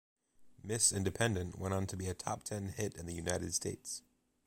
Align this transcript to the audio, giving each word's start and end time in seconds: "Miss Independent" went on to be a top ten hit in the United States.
"Miss 0.63 0.91
Independent" 0.91 1.59
went 1.59 1.75
on 1.75 1.85
to 1.85 1.95
be 1.95 2.07
a 2.07 2.15
top 2.15 2.41
ten 2.41 2.69
hit 2.69 2.95
in 2.95 3.05
the 3.05 3.13
United 3.13 3.53
States. 3.53 4.01